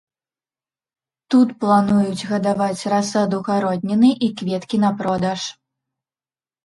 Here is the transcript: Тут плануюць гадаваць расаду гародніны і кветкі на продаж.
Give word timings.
Тут 1.33 1.47
плануюць 1.63 2.27
гадаваць 2.31 2.87
расаду 2.95 3.43
гародніны 3.51 4.09
і 4.29 4.33
кветкі 4.41 4.77
на 4.85 4.91
продаж. 5.03 5.41